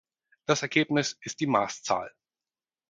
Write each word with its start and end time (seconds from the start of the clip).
Das 0.47 0.63
Ergebnis 0.63 1.19
ist 1.21 1.41
die 1.41 1.45
Maßzahl. 1.45 2.09